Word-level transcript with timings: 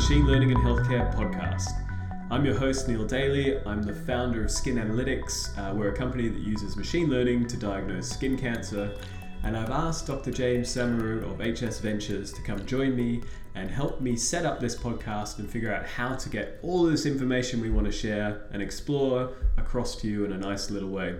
Machine 0.00 0.26
Learning 0.26 0.50
in 0.50 0.56
Healthcare 0.56 1.14
podcast. 1.14 1.72
I'm 2.30 2.42
your 2.42 2.54
host, 2.54 2.88
Neil 2.88 3.04
Daly. 3.04 3.58
I'm 3.66 3.82
the 3.82 3.92
founder 3.92 4.42
of 4.42 4.50
Skin 4.50 4.76
Analytics. 4.76 5.56
Uh, 5.58 5.74
we're 5.74 5.90
a 5.90 5.96
company 5.96 6.26
that 6.26 6.40
uses 6.40 6.74
machine 6.74 7.10
learning 7.10 7.46
to 7.48 7.58
diagnose 7.58 8.08
skin 8.08 8.38
cancer. 8.38 8.96
And 9.42 9.54
I've 9.54 9.68
asked 9.68 10.06
Dr. 10.06 10.30
James 10.30 10.74
Somauroo 10.74 11.30
of 11.30 11.38
HS 11.38 11.80
Ventures 11.80 12.32
to 12.32 12.40
come 12.40 12.64
join 12.64 12.96
me 12.96 13.22
and 13.54 13.70
help 13.70 14.00
me 14.00 14.16
set 14.16 14.46
up 14.46 14.58
this 14.58 14.74
podcast 14.74 15.38
and 15.38 15.48
figure 15.48 15.72
out 15.72 15.84
how 15.84 16.14
to 16.14 16.30
get 16.30 16.58
all 16.62 16.84
this 16.84 17.04
information 17.04 17.60
we 17.60 17.68
want 17.68 17.84
to 17.84 17.92
share 17.92 18.48
and 18.52 18.62
explore 18.62 19.34
across 19.58 19.96
to 19.96 20.08
you 20.08 20.24
in 20.24 20.32
a 20.32 20.38
nice 20.38 20.70
little 20.70 20.88
way. 20.88 21.16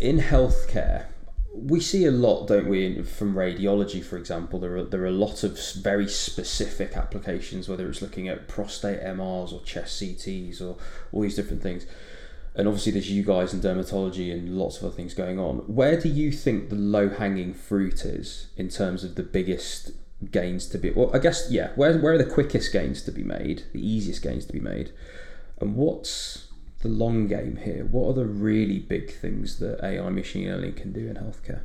In 0.00 0.18
healthcare, 0.18 1.06
we 1.52 1.80
see 1.80 2.04
a 2.04 2.10
lot, 2.10 2.46
don't 2.46 2.68
we, 2.68 3.02
from 3.02 3.34
radiology, 3.34 4.04
for 4.04 4.16
example. 4.16 4.60
There 4.60 4.76
are 4.76 4.84
there 4.84 5.02
are 5.02 5.06
a 5.06 5.12
lot 5.12 5.42
of 5.42 5.58
very 5.74 6.08
specific 6.08 6.96
applications, 6.96 7.68
whether 7.68 7.88
it's 7.88 8.02
looking 8.02 8.28
at 8.28 8.46
prostate 8.46 9.02
MRs 9.02 9.52
or 9.52 9.60
chest 9.62 10.00
CTs 10.00 10.60
or 10.60 10.76
all 11.12 11.22
these 11.22 11.36
different 11.36 11.62
things. 11.62 11.86
And 12.54 12.68
obviously, 12.68 12.92
there's 12.92 13.10
you 13.10 13.24
guys 13.24 13.52
in 13.52 13.60
dermatology 13.60 14.32
and 14.32 14.58
lots 14.58 14.78
of 14.78 14.84
other 14.84 14.94
things 14.94 15.14
going 15.14 15.38
on. 15.38 15.58
Where 15.58 16.00
do 16.00 16.08
you 16.08 16.30
think 16.32 16.68
the 16.68 16.76
low 16.76 17.08
hanging 17.08 17.54
fruit 17.54 18.04
is 18.04 18.48
in 18.56 18.68
terms 18.68 19.02
of 19.02 19.16
the 19.16 19.22
biggest 19.22 19.92
gains 20.30 20.66
to 20.68 20.78
be? 20.78 20.90
Well, 20.90 21.10
I 21.12 21.18
guess 21.18 21.50
yeah. 21.50 21.70
Where 21.74 21.98
where 21.98 22.14
are 22.14 22.18
the 22.18 22.24
quickest 22.24 22.72
gains 22.72 23.02
to 23.02 23.12
be 23.12 23.24
made? 23.24 23.64
The 23.72 23.84
easiest 23.84 24.22
gains 24.22 24.46
to 24.46 24.52
be 24.52 24.60
made, 24.60 24.92
and 25.60 25.74
what's 25.74 26.46
the 26.80 26.88
long 26.88 27.26
game 27.26 27.56
here? 27.56 27.84
What 27.84 28.10
are 28.10 28.14
the 28.14 28.26
really 28.26 28.78
big 28.78 29.12
things 29.12 29.58
that 29.58 29.84
AI 29.84 30.08
machine 30.08 30.48
learning 30.48 30.74
can 30.74 30.92
do 30.92 31.08
in 31.08 31.16
healthcare? 31.16 31.62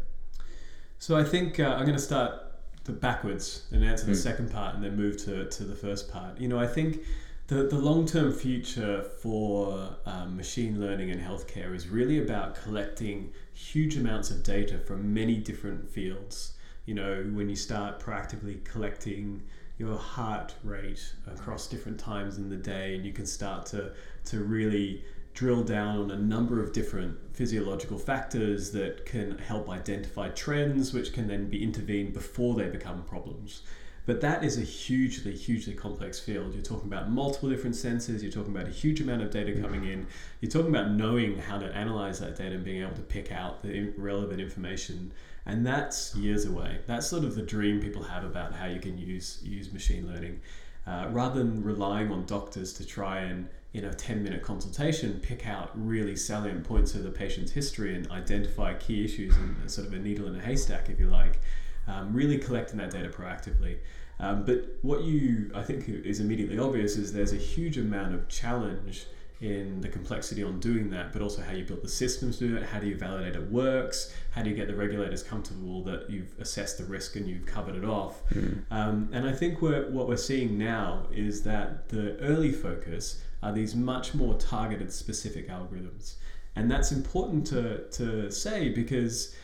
So 1.00 1.18
I 1.18 1.24
think 1.24 1.60
uh, 1.60 1.76
I'm 1.78 1.86
going 1.86 1.98
to 1.98 2.00
start 2.00 2.42
the 2.84 2.92
backwards 2.92 3.66
and 3.72 3.84
answer 3.84 4.06
the 4.06 4.12
mm. 4.12 4.18
second 4.18 4.52
part, 4.52 4.76
and 4.76 4.84
then 4.84 4.96
move 4.96 5.18
to 5.26 5.50
to 5.50 5.64
the 5.64 5.76
first 5.76 6.12
part. 6.12 6.40
You 6.40 6.48
know, 6.48 6.60
I 6.60 6.68
think. 6.68 7.00
The, 7.48 7.68
the 7.68 7.78
long 7.78 8.08
term 8.08 8.34
future 8.34 9.04
for 9.22 9.98
um, 10.08 10.36
machine 10.36 10.82
learning 10.82 11.10
in 11.10 11.20
healthcare 11.20 11.76
is 11.76 11.88
really 11.88 12.18
about 12.18 12.56
collecting 12.56 13.34
huge 13.54 13.98
amounts 13.98 14.32
of 14.32 14.42
data 14.42 14.80
from 14.80 15.14
many 15.14 15.36
different 15.36 15.88
fields. 15.88 16.54
You 16.88 16.96
know, 16.96 17.24
when 17.34 17.48
you 17.48 17.56
start 17.56 18.00
proactively 18.00 18.64
collecting 18.64 19.44
your 19.78 19.98
heart 19.98 20.54
rate 20.64 21.14
across 21.28 21.68
different 21.68 22.00
times 22.00 22.38
in 22.38 22.50
the 22.50 22.56
day, 22.56 22.96
and 22.96 23.06
you 23.06 23.14
can 23.14 23.26
start 23.26 23.66
to 23.68 23.92
to 24.26 24.44
really 24.44 25.04
drill 25.34 25.64
down 25.64 26.00
on 26.00 26.12
a 26.12 26.18
number 26.18 26.64
of 26.64 26.72
different 26.72 27.18
physiological 27.34 27.98
factors 27.98 28.72
that 28.72 29.06
can 29.06 29.38
help 29.38 29.70
identify 29.70 30.30
trends, 30.30 30.94
which 30.94 31.12
can 31.12 31.28
then 31.28 31.50
be 31.50 31.62
intervened 31.62 32.14
before 32.14 32.56
they 32.56 32.70
become 32.70 33.04
problems. 33.04 33.62
But 34.06 34.22
that 34.22 34.44
is 34.44 34.58
a 34.58 34.62
hugely, 34.62 35.36
hugely 35.36 35.74
complex 35.74 36.20
field. 36.20 36.54
You're 36.54 36.64
talking 36.64 36.88
about 36.88 37.10
multiple 37.10 37.50
different 37.50 37.76
sensors, 37.76 38.22
you're 38.22 38.32
talking 38.32 38.56
about 38.56 38.68
a 38.68 38.72
huge 38.72 39.02
amount 39.02 39.24
of 39.24 39.32
data 39.32 39.60
coming 39.60 39.84
in, 39.86 40.08
you're 40.40 40.52
talking 40.52 40.70
about 40.70 40.92
knowing 40.92 41.38
how 41.38 41.58
to 41.58 41.66
analyze 41.76 42.20
that 42.20 42.38
data 42.38 42.56
and 42.56 42.64
being 42.64 42.82
able 42.82 42.96
to 42.96 43.02
pick 43.02 43.32
out 43.32 43.62
the 43.62 43.92
relevant 43.98 44.40
information. 44.40 45.12
And 45.46 45.66
that's 45.66 46.16
years 46.16 46.46
away. 46.46 46.80
That's 46.88 47.08
sort 47.08 47.24
of 47.24 47.36
the 47.36 47.42
dream 47.42 47.80
people 47.80 48.04
have 48.04 48.24
about 48.24 48.54
how 48.54 48.66
you 48.66 48.80
can 48.80 48.98
use, 48.98 49.40
use 49.44 49.72
machine 49.72 50.08
learning. 50.08 50.42
Uh, 50.88 51.08
rather 51.12 51.40
than 51.40 51.64
relying 51.64 52.12
on 52.12 52.26
doctors 52.26 52.74
to 52.74 52.86
try 52.86 53.20
and 53.20 53.48
in 53.76 53.84
a 53.84 53.94
10 53.94 54.24
minute 54.24 54.42
consultation 54.42 55.20
pick 55.22 55.46
out 55.46 55.70
really 55.74 56.16
salient 56.16 56.64
points 56.64 56.96
of 56.96 57.04
the 57.04 57.10
patient's 57.10 57.52
history 57.52 57.94
and 57.94 58.10
identify 58.10 58.74
key 58.76 59.04
issues 59.04 59.36
and 59.36 59.70
sort 59.70 59.86
of 59.86 59.94
a 59.94 59.98
needle 59.98 60.28
in 60.28 60.36
a 60.36 60.40
haystack 60.40 60.90
if 60.90 60.98
you 60.98 61.08
like 61.08 61.42
um, 61.88 62.14
really 62.14 62.38
collecting 62.38 62.78
that 62.78 62.90
data 62.90 63.10
proactively 63.10 63.78
um, 64.22 64.46
but 64.46 64.78
what 64.82 65.04
you 65.04 65.52
i 65.54 65.62
think 65.62 65.90
is 65.90 66.22
immediately 66.22 66.58
obvious 66.58 66.96
is 66.96 67.12
there's 67.12 67.34
a 67.34 67.38
huge 67.38 67.78
amount 67.78 68.16
of 68.16 68.30
challenge 68.30 69.08
in 69.42 69.82
the 69.82 69.90
complexity 69.90 70.44
on 70.44 70.60
doing 70.60 70.90
that, 70.90 71.12
but 71.12 71.22
also 71.22 71.42
how 71.42 71.52
you 71.52 71.64
build 71.64 71.82
the 71.82 71.90
systems 71.90 72.38
to 72.38 72.48
do 72.48 72.56
it, 72.56 72.64
how 72.64 72.80
do 72.80 72.88
you 72.88 72.96
validate 72.96 73.36
it 73.36 73.52
works, 73.52 74.14
how 74.32 74.42
do 74.42 74.50
you 74.50 74.56
get 74.56 74.68
the 74.68 74.76
regulators 74.76 75.22
comfortable 75.24 75.84
that 75.84 76.10
you've 76.10 76.34
assessed 76.40 76.78
the 76.78 76.86
risk 76.86 77.16
and 77.16 77.28
you've 77.28 77.46
covered 77.46 77.76
it 77.76 77.84
off. 77.84 78.24
Mm. 78.30 78.64
Um, 78.72 79.10
and 79.12 79.28
I 79.28 79.34
think 79.34 79.62
we're, 79.62 79.90
what 79.92 80.08
we're 80.08 80.18
seeing 80.18 80.58
now 80.58 81.08
is 81.12 81.44
that 81.44 81.90
the 81.90 82.18
early 82.20 82.52
focus 82.52 83.22
are 83.44 83.52
these 83.52 83.76
much 83.76 84.14
more 84.14 84.36
targeted 84.36 84.92
specific 84.92 85.50
algorithms. 85.50 86.16
And 86.56 86.72
that's 86.72 86.92
important 86.92 87.46
to, 87.48 87.90
to 87.90 88.32
say 88.32 88.70
because 88.70 89.36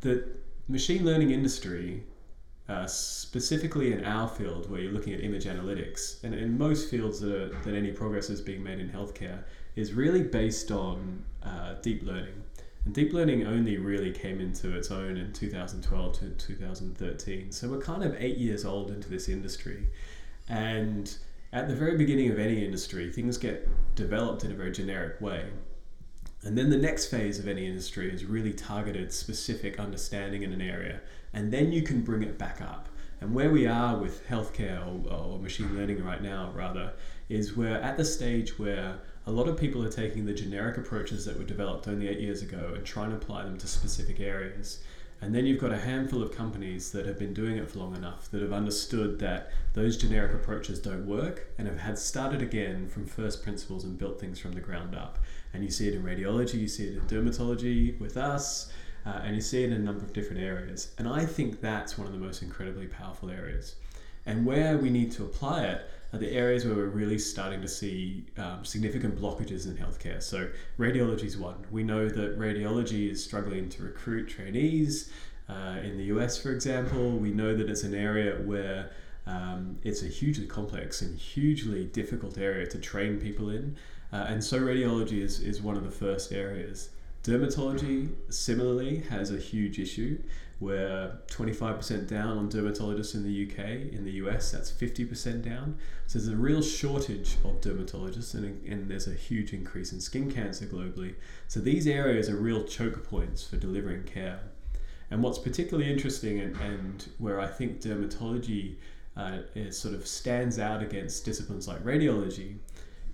the 0.00 0.24
machine 0.68 1.04
learning 1.04 1.32
industry 1.32 2.04
uh, 2.68 2.86
specifically 2.86 3.92
in 3.92 4.04
our 4.04 4.28
field 4.28 4.68
where 4.70 4.80
you're 4.80 4.92
looking 4.92 5.14
at 5.14 5.20
image 5.20 5.44
analytics, 5.44 6.22
and 6.24 6.34
in 6.34 6.58
most 6.58 6.90
fields 6.90 7.20
that, 7.20 7.34
are, 7.34 7.48
that 7.48 7.74
any 7.74 7.92
progress 7.92 8.28
is 8.28 8.40
being 8.40 8.62
made 8.62 8.80
in 8.80 8.88
healthcare, 8.88 9.44
is 9.76 9.92
really 9.92 10.22
based 10.22 10.70
on 10.70 11.24
uh, 11.42 11.74
deep 11.82 12.02
learning. 12.02 12.42
And 12.84 12.94
deep 12.94 13.12
learning 13.12 13.46
only 13.46 13.78
really 13.78 14.12
came 14.12 14.40
into 14.40 14.76
its 14.76 14.90
own 14.90 15.16
in 15.16 15.32
2012 15.32 16.12
to 16.20 16.30
2013. 16.30 17.52
So 17.52 17.68
we're 17.68 17.80
kind 17.80 18.02
of 18.02 18.16
eight 18.18 18.38
years 18.38 18.64
old 18.64 18.90
into 18.90 19.08
this 19.08 19.28
industry. 19.28 19.88
And 20.48 21.14
at 21.52 21.68
the 21.68 21.74
very 21.74 21.96
beginning 21.96 22.30
of 22.30 22.38
any 22.38 22.64
industry, 22.64 23.12
things 23.12 23.38
get 23.38 23.68
developed 23.94 24.44
in 24.44 24.52
a 24.52 24.54
very 24.54 24.72
generic 24.72 25.20
way. 25.20 25.46
And 26.42 26.56
then 26.56 26.70
the 26.70 26.76
next 26.76 27.06
phase 27.06 27.38
of 27.38 27.48
any 27.48 27.66
industry 27.66 28.12
is 28.12 28.24
really 28.24 28.52
targeted, 28.52 29.12
specific 29.12 29.80
understanding 29.80 30.42
in 30.42 30.52
an 30.52 30.60
area 30.60 31.00
and 31.32 31.52
then 31.52 31.72
you 31.72 31.82
can 31.82 32.00
bring 32.02 32.22
it 32.22 32.38
back 32.38 32.60
up. 32.60 32.88
And 33.20 33.34
where 33.34 33.50
we 33.50 33.66
are 33.66 33.96
with 33.96 34.26
healthcare 34.28 34.80
or, 34.86 35.12
or, 35.12 35.38
machine 35.38 35.74
learning 35.76 36.04
right 36.04 36.22
now, 36.22 36.52
rather, 36.54 36.92
is 37.28 37.56
we're 37.56 37.76
at 37.76 37.96
the 37.96 38.04
stage 38.04 38.58
where 38.58 38.98
a 39.26 39.30
lot 39.30 39.48
of 39.48 39.58
people 39.58 39.82
are 39.84 39.90
taking 39.90 40.26
the 40.26 40.34
generic 40.34 40.76
approaches 40.76 41.24
that 41.24 41.38
were 41.38 41.44
developed 41.44 41.88
only 41.88 42.08
eight 42.08 42.20
years 42.20 42.42
ago 42.42 42.72
and 42.74 42.84
trying 42.84 43.10
to 43.10 43.16
apply 43.16 43.44
them 43.44 43.56
to 43.58 43.66
specific 43.66 44.20
areas. 44.20 44.80
And 45.20 45.34
then 45.34 45.46
you've 45.46 45.60
got 45.60 45.72
a 45.72 45.78
handful 45.78 46.22
of 46.22 46.36
companies 46.36 46.92
that 46.92 47.06
have 47.06 47.18
been 47.18 47.32
doing 47.32 47.56
it 47.56 47.70
for 47.70 47.78
long 47.78 47.96
enough 47.96 48.30
that 48.30 48.42
have 48.42 48.52
understood 48.52 49.18
that 49.20 49.50
those 49.72 49.96
generic 49.96 50.34
approaches 50.34 50.78
don't 50.78 51.06
work 51.06 51.46
and 51.56 51.66
have 51.66 51.78
had 51.78 51.98
started 51.98 52.42
again 52.42 52.86
from 52.86 53.06
first 53.06 53.42
principles 53.42 53.84
and 53.84 53.98
built 53.98 54.20
things 54.20 54.38
from 54.38 54.52
the 54.52 54.60
ground 54.60 54.94
up. 54.94 55.18
And 55.54 55.64
you 55.64 55.70
see 55.70 55.88
it 55.88 55.94
in 55.94 56.02
radiology, 56.02 56.60
you 56.60 56.68
see 56.68 56.88
it 56.88 56.96
in 56.96 57.00
dermatology 57.02 57.98
with 57.98 58.18
us, 58.18 58.70
uh, 59.06 59.20
and 59.24 59.36
you 59.36 59.40
see 59.40 59.62
it 59.62 59.70
in 59.70 59.74
a 59.74 59.78
number 59.78 60.04
of 60.04 60.12
different 60.12 60.42
areas. 60.42 60.92
And 60.98 61.06
I 61.08 61.24
think 61.24 61.60
that's 61.60 61.96
one 61.96 62.06
of 62.06 62.12
the 62.12 62.18
most 62.18 62.42
incredibly 62.42 62.86
powerful 62.86 63.30
areas. 63.30 63.76
And 64.26 64.44
where 64.44 64.76
we 64.76 64.90
need 64.90 65.12
to 65.12 65.24
apply 65.24 65.64
it 65.64 65.88
are 66.12 66.18
the 66.18 66.32
areas 66.32 66.64
where 66.64 66.74
we're 66.74 66.86
really 66.86 67.18
starting 67.18 67.60
to 67.62 67.68
see 67.68 68.24
um, 68.36 68.64
significant 68.64 69.16
blockages 69.16 69.66
in 69.66 69.76
healthcare. 69.76 70.20
So, 70.20 70.48
radiology 70.78 71.24
is 71.24 71.36
one. 71.36 71.64
We 71.70 71.84
know 71.84 72.08
that 72.08 72.38
radiology 72.38 73.10
is 73.10 73.22
struggling 73.22 73.68
to 73.70 73.84
recruit 73.84 74.28
trainees. 74.28 75.12
Uh, 75.48 75.76
in 75.84 75.96
the 75.96 76.04
US, 76.04 76.36
for 76.36 76.50
example, 76.50 77.10
we 77.12 77.30
know 77.30 77.54
that 77.54 77.70
it's 77.70 77.84
an 77.84 77.94
area 77.94 78.34
where 78.42 78.90
um, 79.28 79.78
it's 79.84 80.02
a 80.02 80.08
hugely 80.08 80.46
complex 80.46 81.02
and 81.02 81.16
hugely 81.16 81.84
difficult 81.84 82.38
area 82.38 82.66
to 82.66 82.78
train 82.78 83.20
people 83.20 83.50
in. 83.50 83.76
Uh, 84.12 84.26
and 84.28 84.42
so, 84.42 84.58
radiology 84.58 85.20
is, 85.22 85.38
is 85.38 85.62
one 85.62 85.76
of 85.76 85.84
the 85.84 85.90
first 85.90 86.32
areas. 86.32 86.90
Dermatology, 87.26 88.10
similarly, 88.28 88.98
has 89.10 89.32
a 89.32 89.36
huge 89.36 89.80
issue. 89.80 90.22
We're 90.60 91.18
25% 91.26 92.06
down 92.06 92.38
on 92.38 92.48
dermatologists 92.48 93.16
in 93.16 93.24
the 93.24 93.50
UK. 93.50 93.92
In 93.92 94.04
the 94.04 94.12
US, 94.12 94.52
that's 94.52 94.70
50% 94.70 95.42
down. 95.42 95.76
So 96.06 96.20
there's 96.20 96.32
a 96.32 96.36
real 96.36 96.62
shortage 96.62 97.36
of 97.44 97.60
dermatologists, 97.60 98.34
and, 98.34 98.64
and 98.64 98.88
there's 98.88 99.08
a 99.08 99.14
huge 99.14 99.52
increase 99.52 99.90
in 99.90 100.00
skin 100.00 100.30
cancer 100.30 100.66
globally. 100.66 101.16
So 101.48 101.58
these 101.58 101.88
areas 101.88 102.28
are 102.28 102.36
real 102.36 102.62
choke 102.62 103.02
points 103.02 103.42
for 103.44 103.56
delivering 103.56 104.04
care. 104.04 104.38
And 105.10 105.20
what's 105.20 105.40
particularly 105.40 105.90
interesting, 105.90 106.38
and, 106.38 106.56
and 106.58 107.08
where 107.18 107.40
I 107.40 107.48
think 107.48 107.80
dermatology 107.80 108.76
uh, 109.16 109.38
sort 109.70 109.94
of 109.94 110.06
stands 110.06 110.60
out 110.60 110.80
against 110.80 111.24
disciplines 111.24 111.66
like 111.66 111.82
radiology, 111.82 112.58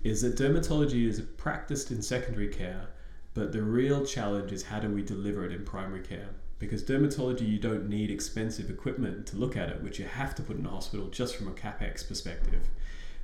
is 0.03 0.21
that 0.21 0.35
dermatology 0.35 1.07
is 1.07 1.19
practiced 1.37 1.89
in 1.89 2.03
secondary 2.03 2.49
care 2.49 2.89
but 3.33 3.51
the 3.51 3.61
real 3.61 4.05
challenge 4.05 4.51
is 4.51 4.63
how 4.63 4.79
do 4.79 4.89
we 4.89 5.01
deliver 5.01 5.45
it 5.45 5.51
in 5.51 5.65
primary 5.65 6.01
care? 6.01 6.29
Because 6.59 6.83
dermatology, 6.83 7.47
you 7.47 7.59
don't 7.59 7.89
need 7.89 8.11
expensive 8.11 8.69
equipment 8.69 9.25
to 9.27 9.37
look 9.37 9.57
at 9.57 9.69
it, 9.69 9.81
which 9.83 9.99
you 9.99 10.05
have 10.05 10.35
to 10.35 10.41
put 10.41 10.57
in 10.57 10.65
a 10.65 10.69
hospital 10.69 11.07
just 11.07 11.35
from 11.35 11.47
a 11.47 11.51
capex 11.51 12.07
perspective. 12.07 12.69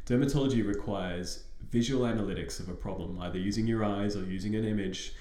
Dermatology 0.06 0.66
requires 0.66 1.44
visual 1.72 2.06
analytics 2.06 2.60
of 2.60 2.68
a 2.70 2.74
problem, 2.74 3.20
either 3.22 3.38
using 3.38 3.68
your 3.68 3.86
eyes 3.86 4.16
or 4.16 4.24
using 4.24 4.56
an 4.56 4.66
image. 4.66 5.14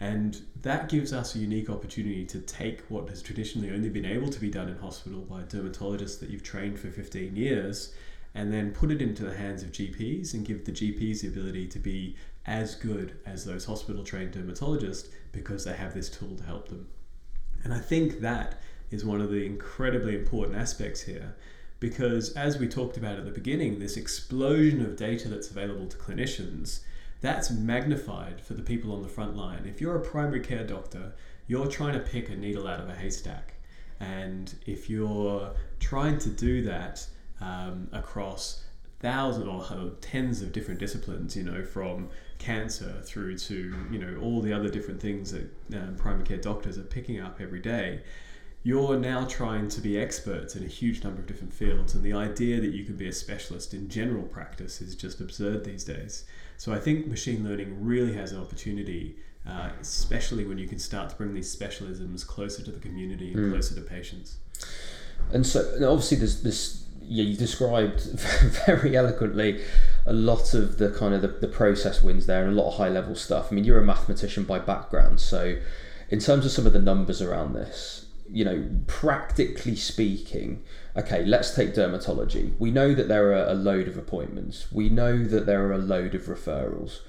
And 0.00 0.42
that 0.62 0.88
gives 0.88 1.12
us 1.12 1.36
a 1.36 1.38
unique 1.38 1.70
opportunity 1.70 2.24
to 2.26 2.40
take 2.40 2.80
what 2.88 3.08
has 3.08 3.22
traditionally 3.22 3.70
only 3.70 3.88
been 3.88 4.04
able 4.04 4.28
to 4.28 4.40
be 4.40 4.50
done 4.50 4.68
in 4.68 4.76
hospital 4.78 5.20
by 5.20 5.42
dermatologists 5.42 6.18
that 6.18 6.28
you've 6.28 6.42
trained 6.42 6.80
for 6.80 6.88
15 6.88 7.36
years 7.36 7.94
and 8.34 8.52
then 8.52 8.72
put 8.72 8.90
it 8.90 9.02
into 9.02 9.22
the 9.22 9.34
hands 9.34 9.62
of 9.62 9.70
GPs 9.70 10.34
and 10.34 10.44
give 10.44 10.64
the 10.64 10.72
GPs 10.72 11.20
the 11.20 11.28
ability 11.28 11.66
to 11.68 11.78
be 11.78 12.16
as 12.46 12.74
good 12.74 13.18
as 13.24 13.44
those 13.44 13.64
hospital 13.64 14.04
trained 14.04 14.32
dermatologists 14.32 15.08
because 15.30 15.64
they 15.64 15.74
have 15.74 15.94
this 15.94 16.10
tool 16.10 16.36
to 16.36 16.44
help 16.44 16.68
them. 16.68 16.88
And 17.64 17.72
I 17.72 17.78
think 17.78 18.20
that 18.20 18.60
is 18.90 19.04
one 19.04 19.20
of 19.20 19.30
the 19.30 19.46
incredibly 19.46 20.14
important 20.14 20.58
aspects 20.58 21.02
here 21.02 21.34
because 21.82 22.32
as 22.34 22.58
we 22.58 22.68
talked 22.68 22.96
about 22.96 23.18
at 23.18 23.24
the 23.24 23.32
beginning, 23.32 23.80
this 23.80 23.96
explosion 23.96 24.84
of 24.84 24.94
data 24.94 25.28
that's 25.28 25.50
available 25.50 25.86
to 25.88 25.96
clinicians, 25.96 26.80
that's 27.20 27.50
magnified 27.50 28.40
for 28.40 28.54
the 28.54 28.62
people 28.62 28.92
on 28.92 29.02
the 29.02 29.08
front 29.08 29.36
line. 29.36 29.66
If 29.66 29.80
you're 29.80 29.96
a 29.96 30.00
primary 30.00 30.38
care 30.38 30.64
doctor, 30.64 31.12
you're 31.48 31.66
trying 31.66 31.94
to 31.94 31.98
pick 31.98 32.28
a 32.28 32.36
needle 32.36 32.68
out 32.68 32.78
of 32.78 32.88
a 32.88 32.94
haystack. 32.94 33.54
And 33.98 34.54
if 34.64 34.88
you're 34.88 35.54
trying 35.80 36.18
to 36.18 36.28
do 36.28 36.62
that 36.62 37.04
um, 37.40 37.88
across 37.90 38.61
thousands 39.02 39.46
or 39.46 39.90
tens 40.00 40.40
of 40.42 40.52
different 40.52 40.80
disciplines, 40.80 41.36
you 41.36 41.42
know, 41.42 41.64
from 41.64 42.08
cancer 42.38 43.00
through 43.02 43.36
to, 43.36 43.74
you 43.90 43.98
know, 43.98 44.20
all 44.20 44.40
the 44.40 44.52
other 44.52 44.68
different 44.68 45.00
things 45.00 45.32
that 45.32 45.50
um, 45.74 45.96
primary 45.96 46.24
care 46.24 46.38
doctors 46.38 46.78
are 46.78 46.82
picking 46.84 47.20
up 47.20 47.40
every 47.40 47.60
day, 47.60 48.00
you're 48.64 48.96
now 48.96 49.24
trying 49.24 49.68
to 49.68 49.80
be 49.80 49.98
experts 49.98 50.54
in 50.54 50.62
a 50.62 50.68
huge 50.68 51.02
number 51.02 51.20
of 51.20 51.26
different 51.26 51.52
fields. 51.52 51.94
And 51.94 52.04
the 52.04 52.12
idea 52.12 52.60
that 52.60 52.72
you 52.72 52.84
can 52.84 52.96
be 52.96 53.08
a 53.08 53.12
specialist 53.12 53.74
in 53.74 53.88
general 53.88 54.22
practice 54.22 54.80
is 54.80 54.94
just 54.94 55.20
absurd 55.20 55.64
these 55.64 55.82
days. 55.82 56.24
So 56.58 56.72
I 56.72 56.78
think 56.78 57.08
machine 57.08 57.42
learning 57.44 57.84
really 57.84 58.12
has 58.14 58.30
an 58.30 58.40
opportunity, 58.40 59.16
uh, 59.48 59.70
especially 59.80 60.44
when 60.44 60.58
you 60.58 60.68
can 60.68 60.78
start 60.78 61.10
to 61.10 61.16
bring 61.16 61.34
these 61.34 61.54
specialisms 61.54 62.24
closer 62.24 62.62
to 62.62 62.70
the 62.70 62.78
community 62.78 63.32
and 63.32 63.46
mm. 63.46 63.50
closer 63.50 63.74
to 63.74 63.80
patients. 63.80 64.36
And 65.32 65.44
so, 65.44 65.74
and 65.74 65.84
obviously, 65.84 66.18
there's 66.18 66.42
this. 66.42 66.81
Yeah, 67.12 67.24
you 67.24 67.36
described 67.36 68.00
very 68.66 68.96
eloquently 68.96 69.62
a 70.06 70.12
lot 70.14 70.54
of 70.54 70.78
the 70.78 70.90
kind 70.90 71.14
of 71.14 71.20
the, 71.20 71.28
the 71.28 71.46
process 71.46 72.02
wins 72.02 72.24
there 72.26 72.44
and 72.44 72.58
a 72.58 72.60
lot 72.60 72.68
of 72.72 72.78
high 72.78 72.88
level 72.88 73.14
stuff. 73.14 73.48
I 73.50 73.54
mean, 73.54 73.64
you're 73.64 73.78
a 73.78 73.84
mathematician 73.84 74.44
by 74.44 74.58
background, 74.58 75.20
so 75.20 75.56
in 76.08 76.18
terms 76.20 76.46
of 76.46 76.52
some 76.52 76.66
of 76.66 76.72
the 76.72 76.80
numbers 76.80 77.20
around 77.20 77.54
this, 77.54 78.06
you 78.30 78.46
know, 78.46 78.66
practically 78.86 79.76
speaking, 79.76 80.62
okay, 80.96 81.22
let's 81.24 81.54
take 81.54 81.74
dermatology. 81.74 82.54
We 82.58 82.70
know 82.70 82.94
that 82.94 83.08
there 83.08 83.32
are 83.32 83.46
a 83.46 83.54
load 83.54 83.88
of 83.88 83.98
appointments. 83.98 84.72
We 84.72 84.88
know 84.88 85.22
that 85.24 85.44
there 85.44 85.66
are 85.66 85.72
a 85.72 85.78
load 85.78 86.14
of 86.14 86.22
referrals 86.22 87.00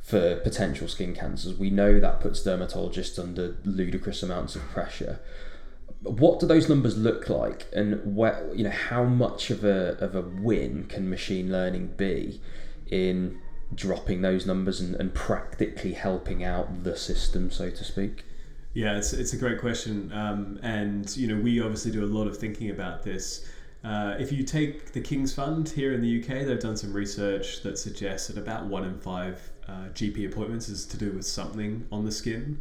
for 0.00 0.36
potential 0.36 0.88
skin 0.88 1.14
cancers. 1.14 1.58
We 1.58 1.68
know 1.70 2.00
that 2.00 2.20
puts 2.20 2.42
dermatologists 2.42 3.18
under 3.18 3.56
ludicrous 3.64 4.22
amounts 4.22 4.56
of 4.56 4.62
pressure. 4.62 5.20
What 6.02 6.40
do 6.40 6.46
those 6.46 6.68
numbers 6.68 6.96
look 6.96 7.28
like, 7.28 7.66
and 7.72 8.16
where 8.16 8.50
you 8.54 8.64
know 8.64 8.70
how 8.70 9.04
much 9.04 9.50
of 9.50 9.64
a 9.64 9.96
of 9.98 10.14
a 10.14 10.22
win 10.22 10.84
can 10.84 11.08
machine 11.08 11.50
learning 11.50 11.94
be 11.96 12.40
in 12.90 13.40
dropping 13.74 14.22
those 14.22 14.46
numbers 14.46 14.80
and, 14.80 14.94
and 14.96 15.14
practically 15.14 15.92
helping 15.92 16.44
out 16.44 16.84
the 16.84 16.96
system, 16.96 17.50
so 17.50 17.70
to 17.70 17.84
speak? 17.84 18.24
Yeah, 18.74 18.96
it's, 18.96 19.12
it's 19.12 19.32
a 19.32 19.36
great 19.36 19.60
question. 19.60 20.10
Um, 20.12 20.58
and, 20.62 21.14
you 21.16 21.26
know, 21.26 21.40
we 21.40 21.60
obviously 21.60 21.90
do 21.90 22.04
a 22.04 22.06
lot 22.06 22.26
of 22.26 22.36
thinking 22.36 22.70
about 22.70 23.02
this. 23.02 23.46
Uh, 23.84 24.14
if 24.18 24.30
you 24.30 24.44
take 24.44 24.92
the 24.92 25.00
King's 25.00 25.34
Fund 25.34 25.68
here 25.68 25.92
in 25.92 26.00
the 26.00 26.22
UK, 26.22 26.46
they've 26.46 26.60
done 26.60 26.76
some 26.76 26.92
research 26.92 27.62
that 27.62 27.78
suggests 27.78 28.28
that 28.28 28.38
about 28.38 28.66
one 28.66 28.84
in 28.84 28.98
five 28.98 29.50
uh, 29.68 29.88
GP 29.92 30.26
appointments 30.26 30.68
is 30.68 30.86
to 30.86 30.96
do 30.96 31.10
with 31.12 31.26
something 31.26 31.86
on 31.90 32.04
the 32.04 32.12
skin. 32.12 32.60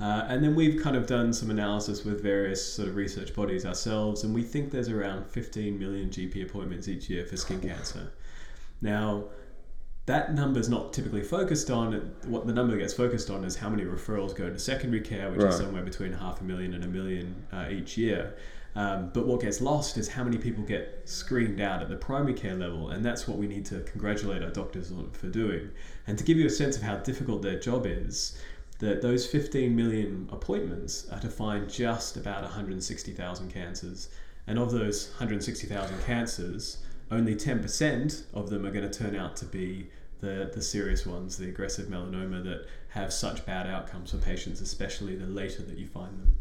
Uh, 0.00 0.24
and 0.28 0.42
then 0.42 0.54
we've 0.54 0.82
kind 0.82 0.96
of 0.96 1.06
done 1.06 1.32
some 1.32 1.50
analysis 1.50 2.04
with 2.04 2.22
various 2.22 2.74
sort 2.74 2.88
of 2.88 2.96
research 2.96 3.34
bodies 3.34 3.66
ourselves, 3.66 4.24
and 4.24 4.34
we 4.34 4.42
think 4.42 4.70
there's 4.70 4.88
around 4.88 5.26
15 5.26 5.78
million 5.78 6.08
GP 6.08 6.42
appointments 6.42 6.88
each 6.88 7.10
year 7.10 7.26
for 7.26 7.36
skin 7.36 7.60
cancer. 7.60 8.10
Now, 8.80 9.24
that 10.06 10.34
number 10.34 10.58
is 10.58 10.70
not 10.70 10.94
typically 10.94 11.22
focused 11.22 11.70
on. 11.70 11.92
What 12.24 12.46
the 12.46 12.52
number 12.54 12.76
gets 12.78 12.94
focused 12.94 13.28
on 13.28 13.44
is 13.44 13.56
how 13.56 13.68
many 13.68 13.84
referrals 13.84 14.34
go 14.34 14.48
to 14.48 14.58
secondary 14.58 15.02
care, 15.02 15.30
which 15.30 15.42
right. 15.42 15.52
is 15.52 15.58
somewhere 15.58 15.82
between 15.82 16.14
half 16.14 16.40
a 16.40 16.44
million 16.44 16.72
and 16.72 16.82
a 16.82 16.88
million 16.88 17.46
uh, 17.52 17.66
each 17.70 17.98
year. 17.98 18.34
Um, 18.76 19.10
but 19.12 19.26
what 19.26 19.40
gets 19.40 19.60
lost 19.60 19.98
is 19.98 20.08
how 20.08 20.24
many 20.24 20.38
people 20.38 20.62
get 20.64 21.02
screened 21.04 21.60
out 21.60 21.82
at 21.82 21.88
the 21.88 21.96
primary 21.96 22.34
care 22.34 22.54
level, 22.54 22.90
and 22.90 23.04
that's 23.04 23.28
what 23.28 23.36
we 23.36 23.46
need 23.46 23.66
to 23.66 23.80
congratulate 23.80 24.42
our 24.42 24.50
doctors 24.50 24.92
on 24.92 25.10
for 25.10 25.28
doing. 25.28 25.70
And 26.06 26.16
to 26.16 26.24
give 26.24 26.38
you 26.38 26.46
a 26.46 26.50
sense 26.50 26.76
of 26.76 26.82
how 26.82 26.96
difficult 26.96 27.42
their 27.42 27.58
job 27.58 27.84
is, 27.86 28.38
that 28.80 29.02
those 29.02 29.26
15 29.26 29.74
million 29.74 30.28
appointments 30.32 31.08
are 31.10 31.20
to 31.20 31.28
find 31.28 31.70
just 31.70 32.16
about 32.16 32.42
160,000 32.42 33.52
cancers, 33.52 34.08
and 34.46 34.58
of 34.58 34.72
those 34.72 35.10
160,000 35.10 36.02
cancers, 36.04 36.78
only 37.10 37.34
10% 37.34 38.22
of 38.34 38.50
them 38.50 38.66
are 38.66 38.70
going 38.70 38.88
to 38.88 38.98
turn 38.98 39.14
out 39.14 39.36
to 39.36 39.44
be 39.44 39.88
the, 40.20 40.50
the 40.54 40.62
serious 40.62 41.06
ones, 41.06 41.36
the 41.36 41.48
aggressive 41.48 41.86
melanoma 41.86 42.42
that 42.44 42.66
have 42.88 43.12
such 43.12 43.44
bad 43.46 43.66
outcomes 43.66 44.10
for 44.10 44.18
patients, 44.18 44.60
especially 44.60 45.16
the 45.16 45.26
later 45.26 45.62
that 45.62 45.78
you 45.78 45.86
find 45.86 46.18
them. 46.18 46.36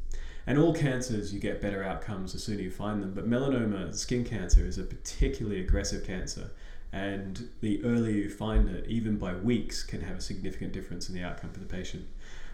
And 0.49 0.57
all 0.57 0.73
cancers, 0.73 1.31
you 1.31 1.39
get 1.39 1.61
better 1.61 1.83
outcomes 1.83 2.33
the 2.33 2.39
sooner 2.39 2.61
you 2.61 2.71
find 2.71 3.03
them, 3.03 3.13
but 3.13 3.29
melanoma, 3.29 3.93
skin 3.93 4.25
cancer, 4.25 4.65
is 4.65 4.79
a 4.79 4.83
particularly 4.83 5.61
aggressive 5.61 6.05
cancer. 6.05 6.49
And 6.91 7.47
the 7.61 7.81
earlier 7.85 8.15
you 8.15 8.29
find 8.31 8.67
it, 8.67 8.87
even 8.87 9.17
by 9.17 9.35
weeks, 9.35 9.83
can 9.83 10.01
have 10.01 10.17
a 10.17 10.21
significant 10.21 10.73
difference 10.73 11.07
in 11.07 11.13
the 11.13 11.23
outcome 11.23 11.51
for 11.51 11.59
the 11.59 11.67
patient. 11.67 12.07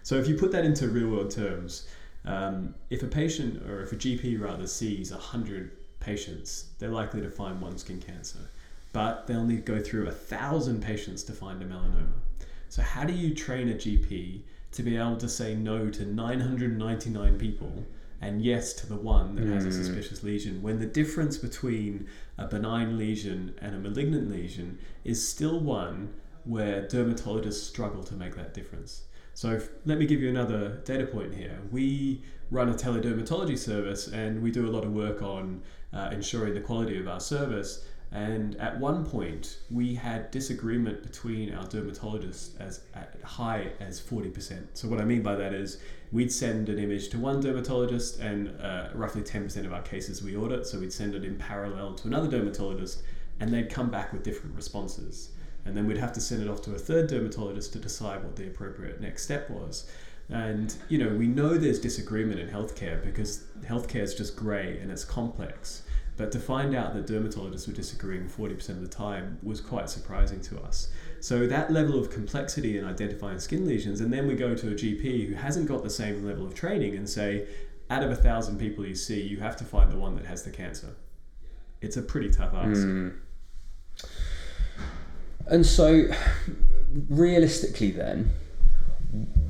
So 0.04 0.18
if 0.18 0.28
you 0.28 0.36
put 0.36 0.52
that 0.52 0.66
into 0.66 0.90
real 0.90 1.08
world 1.08 1.32
terms, 1.32 1.88
um, 2.26 2.76
if 2.90 3.02
a 3.02 3.08
patient 3.08 3.66
or 3.66 3.82
if 3.82 3.94
a 3.94 3.96
GP 3.96 4.42
rather 4.42 4.68
sees 4.68 5.12
100 5.12 5.72
patients, 6.02 6.66
they're 6.78 6.90
likely 6.90 7.22
to 7.22 7.32
find 7.32 7.62
one 7.62 7.78
skin 7.78 8.02
cancer 8.02 8.40
but 8.96 9.28
they'll 9.28 9.44
need 9.44 9.66
to 9.66 9.74
go 9.74 9.78
through 9.78 10.08
a 10.08 10.12
thousand 10.12 10.82
patients 10.82 11.22
to 11.22 11.34
find 11.34 11.62
a 11.62 11.66
melanoma. 11.66 12.14
So, 12.70 12.82
how 12.82 13.04
do 13.04 13.12
you 13.12 13.36
train 13.36 13.68
a 13.68 13.74
GP 13.74 14.40
to 14.76 14.84
be 14.84 14.98
able 14.98 15.18
to 15.18 15.28
say 15.28 15.56
no 15.56 15.90
to 15.90 16.06
999 16.06 17.38
people 17.38 17.86
and 18.22 18.42
yes 18.42 18.74
to 18.74 18.88
the 18.88 18.96
one 18.96 19.36
that 19.36 19.46
mm. 19.46 19.54
has 19.54 19.66
a 19.66 19.70
hmm. 19.70 19.74
suspicious 19.74 20.24
lesion 20.24 20.62
when 20.62 20.80
the 20.80 20.86
difference 20.86 21.38
between 21.38 22.08
a 22.38 22.48
benign 22.48 22.98
lesion 22.98 23.54
and 23.62 23.76
a 23.76 23.80
malignant 23.80 24.30
lesion 24.30 24.78
is 25.04 25.28
still 25.28 25.60
one 25.60 26.14
where 26.46 26.84
dermatologists 26.84 27.68
struggle 27.68 28.04
to 28.04 28.14
make 28.14 28.36
that 28.36 28.54
difference? 28.54 29.04
So, 29.34 29.52
if, 29.52 29.70
let 29.86 29.98
me 29.98 30.06
give 30.06 30.22
you 30.22 30.30
another 30.30 30.82
data 30.86 31.06
point 31.06 31.36
here. 31.36 31.60
We 31.72 32.24
run 32.52 32.70
a 32.70 32.74
teledermatology 32.74 33.58
service 33.58 34.08
and 34.08 34.42
we 34.42 34.52
do 34.52 34.68
a 34.68 34.72
lot 34.72 34.86
of 34.86 34.94
work 34.94 35.22
on 35.22 35.62
uh, 35.92 36.10
ensuring 36.12 36.54
the 36.54 36.62
quality 36.62 37.00
of 37.00 37.08
our 37.08 37.20
service. 37.20 37.86
And 38.12 38.56
at 38.58 38.80
one 38.80 39.06
point, 39.06 39.58
we 39.70 39.96
had 39.96 40.32
disagreement 40.32 41.04
between 41.04 41.54
our 41.54 41.66
dermatologists 41.66 42.60
as 42.60 42.82
high 43.24 43.72
as 43.80 44.00
40%. 44.00 44.68
So, 44.74 44.88
what 44.88 45.02
I 45.02 45.06
mean 45.06 45.22
by 45.22 45.36
that 45.36 45.54
is 45.54 45.80
we'd 46.12 46.32
send 46.32 46.70
an 46.70 46.80
image 46.80 47.10
to 47.10 47.20
one 47.20 47.42
dermatologist, 47.42 48.20
and 48.20 48.50
uh, 48.62 48.90
roughly 48.94 49.22
10% 49.22 49.66
of 49.66 49.74
our 49.74 49.82
cases 49.82 50.24
we 50.24 50.36
audit. 50.36 50.66
So, 50.66 50.80
we'd 50.80 50.94
send 50.94 51.16
it 51.16 51.26
in 51.26 51.36
parallel 51.36 51.94
to 51.96 52.08
another 52.08 52.30
dermatologist, 52.30 53.04
and 53.40 53.54
they'd 53.54 53.70
come 53.70 53.90
back 53.90 54.14
with 54.14 54.24
different 54.24 54.56
responses. 54.56 55.32
And 55.66 55.76
then 55.76 55.88
we'd 55.88 55.98
have 55.98 56.14
to 56.14 56.22
send 56.22 56.44
it 56.44 56.48
off 56.48 56.62
to 56.64 56.76
a 56.76 56.80
third 56.80 57.08
dermatologist 57.08 57.74
to 57.74 57.80
decide 57.80 58.24
what 58.24 58.36
the 58.36 58.48
appropriate 58.48 59.02
next 59.02 59.24
step 59.24 59.50
was. 59.50 59.90
And 60.30 60.76
you 60.90 60.98
know, 60.98 61.10
we 61.10 61.28
know 61.28 61.58
there's 61.58 61.80
disagreement 61.80 62.40
in 62.40 62.48
healthcare 62.48 63.04
because 63.04 63.46
healthcare 63.62 64.02
is 64.02 64.16
just 64.16 64.36
grey 64.36 64.80
and 64.80 64.92
it's 64.92 65.06
complex. 65.06 65.84
But 66.18 66.32
to 66.32 66.40
find 66.40 66.74
out 66.74 66.94
that 66.94 67.08
dermatologists 67.08 67.68
were 67.68 67.74
disagreeing 67.74 68.30
40% 68.30 68.70
of 68.70 68.82
the 68.82 68.88
time 68.88 69.38
was 69.44 69.60
quite 69.60 69.90
surprising 69.90 70.40
to 70.42 70.60
us. 70.62 70.90
So 71.20 71.46
that 71.48 71.72
level 71.72 72.00
of 72.00 72.10
complexity 72.10 72.78
in 72.78 72.86
identifying 72.86 73.40
skin 73.40 73.66
lesions, 73.66 74.00
and 74.00 74.14
then 74.14 74.26
we 74.28 74.36
go 74.36 74.56
to 74.56 74.68
a 74.70 74.74
GP 74.74 75.28
who 75.28 75.34
hasn't 75.36 75.68
got 75.68 75.84
the 75.84 75.90
same 75.90 76.26
level 76.26 76.46
of 76.46 76.54
training 76.54 76.96
and 76.96 77.10
say, 77.10 77.48
out 77.90 78.02
of 78.02 78.12
a 78.12 78.16
thousand 78.16 78.60
people 78.60 78.86
you 78.86 78.96
see, 78.96 79.22
you 79.22 79.38
have 79.38 79.58
to 79.58 79.64
find 79.64 79.92
the 79.92 79.98
one 79.98 80.16
that 80.16 80.26
has 80.26 80.44
the 80.44 80.52
cancer. 80.52 80.96
It's 81.82 81.98
a 81.98 82.02
pretty 82.02 82.30
tough 82.30 82.54
ask. 82.54 82.82
Mm. 82.82 83.16
And 85.48 85.66
so, 85.66 86.06
realistically, 87.10 87.92
then, 87.92 88.32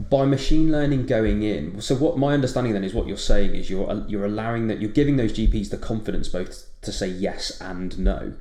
by 0.09 0.25
machine 0.25 0.71
learning 0.71 1.05
going 1.05 1.41
in 1.43 1.81
so 1.81 1.95
what 1.95 2.17
my 2.17 2.33
understanding 2.33 2.73
then 2.73 2.83
is 2.83 2.93
what 2.93 3.07
you're 3.07 3.17
saying 3.17 3.55
is 3.55 3.69
you're 3.69 4.05
you're 4.07 4.25
allowing 4.25 4.67
that 4.67 4.79
you're 4.79 4.91
giving 4.91 5.17
those 5.17 5.33
gps 5.33 5.69
the 5.69 5.77
confidence 5.77 6.27
both 6.27 6.67
to 6.81 6.91
say 6.91 7.07
yes 7.07 7.59
and 7.59 7.97
no 7.97 8.33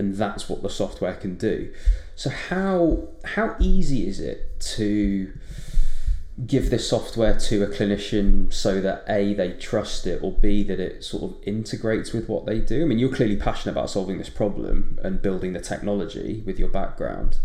and 0.00 0.16
that's 0.16 0.48
what 0.48 0.62
the 0.62 0.70
software 0.70 1.14
can 1.14 1.36
do. 1.36 1.72
So 2.16 2.30
how 2.30 3.08
how 3.24 3.54
easy 3.60 4.06
is 4.06 4.18
it 4.18 4.58
to 4.76 5.32
give 6.46 6.70
this 6.70 6.88
software 6.88 7.38
to 7.38 7.62
a 7.62 7.66
clinician 7.66 8.50
so 8.50 8.80
that 8.80 9.04
a 9.06 9.34
they 9.34 9.52
trust 9.52 10.06
it 10.06 10.22
or 10.22 10.32
b 10.32 10.62
that 10.62 10.80
it 10.80 11.04
sort 11.04 11.22
of 11.24 11.36
integrates 11.44 12.14
with 12.14 12.28
what 12.28 12.46
they 12.46 12.60
do? 12.60 12.82
I 12.82 12.84
mean 12.86 12.98
you're 12.98 13.14
clearly 13.14 13.36
passionate 13.36 13.72
about 13.72 13.90
solving 13.90 14.16
this 14.16 14.30
problem 14.30 14.98
and 15.02 15.20
building 15.20 15.52
the 15.52 15.60
technology 15.60 16.42
with 16.46 16.58
your 16.58 16.68
background 16.68 17.36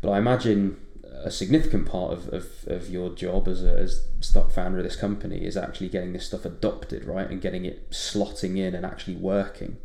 but 0.00 0.10
i 0.10 0.18
imagine 0.18 0.76
a 1.24 1.30
significant 1.30 1.86
part 1.86 2.12
of, 2.12 2.28
of, 2.28 2.46
of 2.66 2.90
your 2.90 3.10
job 3.14 3.48
as 3.48 3.64
a 3.64 3.72
as 3.78 4.06
stock 4.20 4.50
founder 4.50 4.78
of 4.78 4.84
this 4.84 4.96
company 4.96 5.44
is 5.44 5.56
actually 5.56 5.88
getting 5.88 6.12
this 6.12 6.26
stuff 6.26 6.44
adopted, 6.44 7.04
right, 7.04 7.28
and 7.30 7.40
getting 7.40 7.64
it 7.64 7.90
slotting 7.90 8.58
in 8.58 8.74
and 8.74 8.84
actually 8.84 9.16
working. 9.16 9.76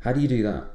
How 0.00 0.12
do 0.12 0.20
you 0.20 0.28
do 0.28 0.42
that? 0.42 0.70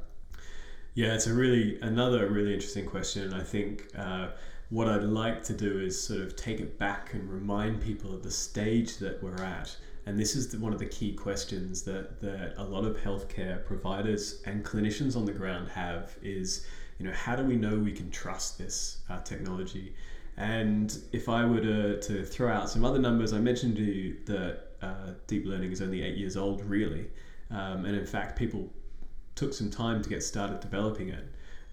Yeah, 0.96 1.14
it's 1.16 1.28
a 1.28 1.34
really 1.34 1.80
another 1.82 2.28
really 2.28 2.54
interesting 2.54 2.86
question. 2.86 3.24
And 3.24 3.36
I 3.36 3.44
think 3.44 3.88
uh, 3.98 4.30
what 4.70 4.88
I'd 4.88 5.04
like 5.04 5.44
to 5.44 5.54
do 5.54 5.80
is 5.80 6.02
sort 6.02 6.22
of 6.22 6.36
take 6.36 6.60
it 6.60 6.78
back 6.80 7.14
and 7.14 7.30
remind 7.32 7.82
people 7.82 8.14
of 8.14 8.24
the 8.24 8.32
stage 8.32 8.98
that 8.98 9.22
we're 9.24 9.42
at 9.42 9.76
And 10.06 10.20
this 10.20 10.36
is 10.36 10.50
the, 10.50 10.60
one 10.60 10.74
of 10.74 10.80
the 10.80 10.86
key 10.86 11.14
questions 11.14 11.84
that, 11.84 12.20
that 12.22 12.56
a 12.58 12.64
lot 12.64 12.84
of 12.84 12.98
healthcare 12.98 13.64
providers 13.66 14.42
and 14.46 14.64
clinicians 14.64 15.16
on 15.16 15.26
the 15.26 15.32
ground 15.32 15.70
have 15.70 16.18
is, 16.22 16.66
you 17.04 17.10
know, 17.10 17.16
how 17.16 17.36
do 17.36 17.44
we 17.44 17.58
know 17.58 17.78
we 17.78 17.92
can 17.92 18.10
trust 18.12 18.58
this 18.58 19.00
uh, 19.10 19.20
technology? 19.24 19.94
And 20.38 20.98
if 21.12 21.28
I 21.28 21.44
were 21.44 21.60
to, 21.60 22.00
to 22.00 22.24
throw 22.24 22.50
out 22.50 22.70
some 22.70 22.86
other 22.86 22.98
numbers, 22.98 23.34
I 23.34 23.40
mentioned 23.40 23.76
to 23.76 23.84
you 23.84 24.16
that 24.26 24.60
uh, 24.82 25.12
deep 25.28 25.46
learning 25.46 25.74
is 25.74 25.82
only 25.82 26.02
eight 26.02 26.16
years 26.16 26.38
old, 26.38 26.64
really. 26.64 27.08
Um, 27.52 27.84
and 27.84 27.98
in 27.98 28.06
fact, 28.06 28.40
people 28.40 28.72
took 29.36 29.54
some 29.54 29.70
time 29.70 30.02
to 30.02 30.10
get 30.10 30.24
started 30.24 30.62
developing 30.62 31.10
it. 31.10 31.26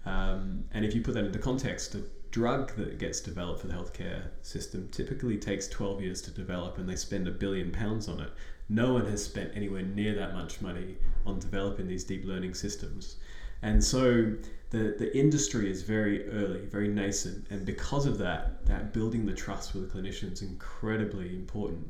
Um, 0.05 0.65
and 0.73 0.83
if 0.83 0.93
you 0.93 1.01
put 1.01 1.13
that 1.13 1.23
into 1.23 1.39
context, 1.39 1.95
a 1.95 2.03
drug 2.31 2.75
that 2.75 2.99
gets 2.99 3.21
developed 3.21 3.61
for 3.61 3.67
the 3.67 3.73
healthcare 3.73 4.23
system 4.41 4.89
typically 4.91 5.37
takes 5.37 5.67
12 5.69 6.01
years 6.01 6.21
to 6.23 6.31
develop 6.31 6.77
and 6.77 6.89
they 6.89 6.95
spend 6.97 7.27
a 7.27 7.31
billion 7.31 7.71
pounds 7.71 8.09
on 8.09 8.19
it. 8.19 8.31
No 8.67 8.93
one 8.93 9.05
has 9.05 9.23
spent 9.23 9.51
anywhere 9.55 9.83
near 9.83 10.13
that 10.15 10.33
much 10.33 10.59
money 10.59 10.97
on 11.25 11.39
developing 11.39 11.87
these 11.87 12.03
deep 12.03 12.25
learning 12.25 12.53
systems. 12.53 13.15
And 13.61 13.83
so 13.83 14.33
the, 14.71 14.95
the 14.97 15.15
industry 15.17 15.69
is 15.69 15.83
very 15.83 16.27
early, 16.29 16.61
very 16.65 16.87
nascent. 16.87 17.45
And 17.49 17.65
because 17.65 18.05
of 18.05 18.17
that, 18.19 18.65
that 18.65 18.93
building 18.93 19.25
the 19.25 19.33
trust 19.33 19.73
with 19.73 19.91
the 19.91 19.99
clinicians 19.99 20.33
is 20.33 20.41
incredibly 20.41 21.35
important. 21.35 21.87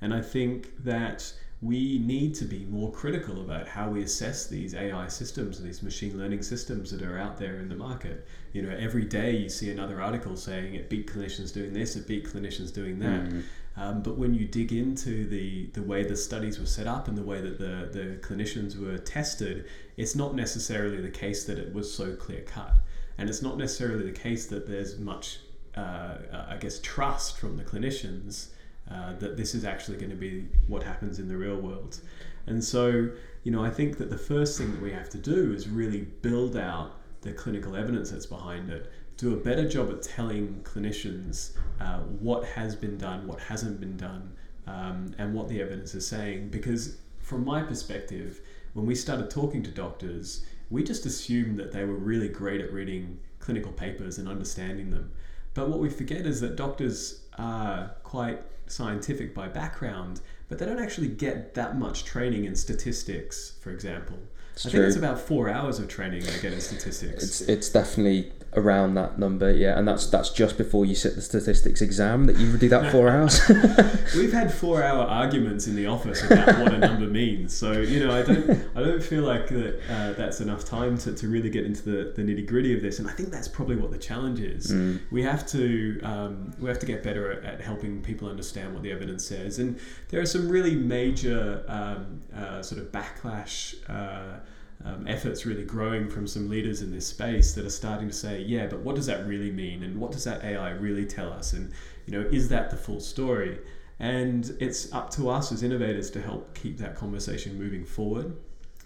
And 0.00 0.12
I 0.12 0.20
think 0.20 0.82
that 0.84 1.32
we 1.60 1.98
need 2.00 2.34
to 2.34 2.44
be 2.44 2.64
more 2.64 2.90
critical 2.90 3.42
about 3.42 3.68
how 3.68 3.88
we 3.88 4.02
assess 4.02 4.48
these 4.48 4.74
AI 4.74 5.06
systems 5.06 5.60
and 5.60 5.68
these 5.68 5.82
machine 5.82 6.18
learning 6.18 6.42
systems 6.42 6.90
that 6.90 7.02
are 7.02 7.18
out 7.18 7.38
there 7.38 7.60
in 7.60 7.68
the 7.68 7.76
market. 7.76 8.26
You 8.52 8.62
know, 8.62 8.76
every 8.76 9.04
day 9.04 9.36
you 9.36 9.48
see 9.48 9.70
another 9.70 10.02
article 10.02 10.34
saying 10.34 10.74
it 10.74 10.90
beat 10.90 11.06
clinicians 11.06 11.54
doing 11.54 11.72
this, 11.72 11.94
it 11.94 12.08
beat 12.08 12.26
clinicians 12.26 12.74
doing 12.74 12.98
that. 12.98 13.26
Mm. 13.26 13.44
Um, 13.76 14.02
but 14.02 14.18
when 14.18 14.34
you 14.34 14.46
dig 14.46 14.72
into 14.72 15.26
the, 15.26 15.66
the 15.72 15.82
way 15.82 16.04
the 16.04 16.16
studies 16.16 16.58
were 16.58 16.66
set 16.66 16.86
up 16.86 17.08
and 17.08 17.16
the 17.16 17.22
way 17.22 17.40
that 17.40 17.58
the, 17.58 17.88
the 17.90 18.16
clinicians 18.20 18.78
were 18.78 18.98
tested, 18.98 19.66
it's 19.96 20.14
not 20.14 20.34
necessarily 20.34 21.00
the 21.00 21.10
case 21.10 21.44
that 21.44 21.58
it 21.58 21.72
was 21.72 21.92
so 21.92 22.14
clear 22.14 22.42
cut. 22.42 22.74
And 23.18 23.28
it's 23.28 23.42
not 23.42 23.56
necessarily 23.56 24.04
the 24.04 24.18
case 24.18 24.46
that 24.46 24.66
there's 24.66 24.98
much, 24.98 25.38
uh, 25.76 26.16
I 26.48 26.56
guess, 26.58 26.80
trust 26.80 27.38
from 27.38 27.56
the 27.56 27.64
clinicians 27.64 28.48
uh, 28.90 29.14
that 29.20 29.36
this 29.36 29.54
is 29.54 29.64
actually 29.64 29.96
going 29.96 30.10
to 30.10 30.16
be 30.16 30.48
what 30.66 30.82
happens 30.82 31.18
in 31.18 31.28
the 31.28 31.36
real 31.36 31.56
world. 31.56 32.00
And 32.46 32.62
so, 32.62 33.08
you 33.44 33.52
know, 33.52 33.64
I 33.64 33.70
think 33.70 33.98
that 33.98 34.10
the 34.10 34.18
first 34.18 34.58
thing 34.58 34.72
that 34.72 34.82
we 34.82 34.92
have 34.92 35.08
to 35.10 35.18
do 35.18 35.52
is 35.52 35.68
really 35.68 36.00
build 36.00 36.56
out 36.56 36.98
the 37.22 37.32
clinical 37.32 37.76
evidence 37.76 38.10
that's 38.10 38.26
behind 38.26 38.70
it, 38.70 38.90
do 39.16 39.32
a 39.34 39.36
better 39.36 39.68
job 39.68 39.90
at 39.90 40.02
telling 40.02 40.60
clinicians 40.64 41.52
uh, 41.80 41.98
what 42.20 42.44
has 42.44 42.74
been 42.74 42.98
done, 42.98 43.26
what 43.26 43.40
hasn't 43.40 43.80
been 43.80 43.96
done, 43.96 44.32
um, 44.66 45.14
and 45.18 45.34
what 45.34 45.48
the 45.48 45.60
evidence 45.60 45.94
is 45.94 46.06
saying. 46.06 46.48
Because 46.48 46.96
from 47.18 47.44
my 47.44 47.62
perspective, 47.62 48.40
when 48.74 48.86
we 48.86 48.94
started 48.94 49.30
talking 49.30 49.62
to 49.62 49.70
doctors, 49.70 50.44
we 50.70 50.82
just 50.82 51.06
assumed 51.06 51.58
that 51.58 51.72
they 51.72 51.84
were 51.84 51.94
really 51.94 52.28
great 52.28 52.60
at 52.60 52.72
reading 52.72 53.18
clinical 53.38 53.72
papers 53.72 54.18
and 54.18 54.28
understanding 54.28 54.90
them. 54.90 55.12
But 55.54 55.68
what 55.68 55.78
we 55.80 55.90
forget 55.90 56.26
is 56.26 56.40
that 56.40 56.56
doctors 56.56 57.20
are 57.38 57.94
quite 58.02 58.40
scientific 58.66 59.34
by 59.34 59.48
background, 59.48 60.20
but 60.48 60.58
they 60.58 60.64
don't 60.64 60.78
actually 60.78 61.08
get 61.08 61.54
that 61.54 61.78
much 61.78 62.04
training 62.04 62.46
in 62.46 62.56
statistics, 62.56 63.52
for 63.60 63.70
example. 63.70 64.18
It's 64.54 64.66
I 64.66 64.70
true. 64.70 64.80
think 64.80 64.88
it's 64.88 64.96
about 64.96 65.20
four 65.20 65.48
hours 65.48 65.78
of 65.78 65.88
training 65.88 66.24
they 66.24 66.40
get 66.40 66.52
in 66.52 66.60
statistics. 66.60 67.22
It's 67.22 67.40
it's 67.42 67.68
definitely 67.68 68.32
around 68.54 68.94
that 68.94 69.18
number, 69.18 69.50
yeah, 69.50 69.78
and 69.78 69.88
that's 69.88 70.06
that's 70.06 70.30
just 70.30 70.58
before 70.58 70.84
you 70.84 70.94
sit 70.94 71.14
the 71.14 71.22
statistics 71.22 71.80
exam 71.80 72.26
that 72.26 72.36
you 72.36 72.56
do 72.58 72.68
that 72.68 72.92
four 72.92 73.08
hours. 73.10 73.40
We've 74.16 74.32
had 74.32 74.52
four 74.52 74.82
hour 74.82 75.04
arguments 75.04 75.66
in 75.66 75.74
the 75.74 75.86
office 75.86 76.22
about 76.22 76.58
what 76.60 76.72
a 76.72 76.78
number 76.78 77.06
means, 77.06 77.54
so 77.56 77.72
you 77.72 78.04
know 78.04 78.14
I 78.14 78.22
don't 78.22 78.50
I 78.76 78.80
don't 78.80 79.02
feel 79.02 79.22
like 79.22 79.48
that 79.48 79.80
uh, 79.88 80.12
that's 80.12 80.40
enough 80.40 80.64
time 80.64 80.98
to, 80.98 81.14
to 81.14 81.28
really 81.28 81.50
get 81.50 81.64
into 81.64 81.82
the, 81.82 82.12
the 82.14 82.22
nitty 82.22 82.46
gritty 82.46 82.74
of 82.74 82.82
this, 82.82 82.98
and 82.98 83.08
I 83.08 83.12
think 83.12 83.30
that's 83.30 83.48
probably 83.48 83.76
what 83.76 83.90
the 83.90 83.98
challenge 83.98 84.40
is. 84.40 84.70
Mm. 84.70 85.00
We 85.10 85.22
have 85.22 85.46
to 85.48 86.00
um, 86.02 86.52
we 86.58 86.68
have 86.68 86.78
to 86.80 86.86
get 86.86 87.02
better 87.02 87.32
at, 87.32 87.44
at, 87.44 87.60
helping 87.60 88.02
people 88.02 88.28
understand 88.28 88.74
what 88.74 88.82
the 88.82 88.92
evidence 88.92 89.24
says, 89.24 89.58
and 89.58 89.78
there 90.10 90.20
are 90.20 90.26
some 90.26 90.48
really 90.48 90.74
major 90.74 91.64
um, 91.68 92.22
uh, 92.36 92.62
sort 92.62 92.80
of 92.80 92.92
backlash. 92.92 93.76
Uh, 93.88 94.40
um, 94.84 95.06
efforts 95.06 95.46
really 95.46 95.64
growing 95.64 96.08
from 96.08 96.26
some 96.26 96.48
leaders 96.48 96.82
in 96.82 96.90
this 96.90 97.06
space 97.06 97.54
that 97.54 97.64
are 97.64 97.70
starting 97.70 98.08
to 98.08 98.14
say, 98.14 98.40
yeah, 98.40 98.66
but 98.66 98.80
what 98.80 98.96
does 98.96 99.06
that 99.06 99.26
really 99.26 99.50
mean? 99.50 99.82
And 99.82 100.00
what 100.00 100.12
does 100.12 100.24
that 100.24 100.44
AI 100.44 100.70
really 100.70 101.06
tell 101.06 101.32
us? 101.32 101.52
And, 101.52 101.72
you 102.06 102.12
know, 102.12 102.28
is 102.28 102.48
that 102.48 102.70
the 102.70 102.76
full 102.76 103.00
story? 103.00 103.58
And 103.98 104.56
it's 104.58 104.92
up 104.92 105.10
to 105.10 105.30
us 105.30 105.52
as 105.52 105.62
innovators 105.62 106.10
to 106.10 106.20
help 106.20 106.54
keep 106.54 106.78
that 106.78 106.96
conversation 106.96 107.58
moving 107.58 107.84
forward 107.84 108.34